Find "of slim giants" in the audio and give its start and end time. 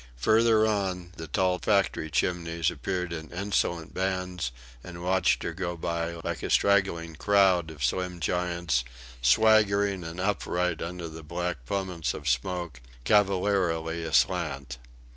7.69-8.83